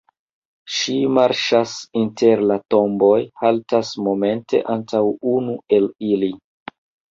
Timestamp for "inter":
2.01-2.41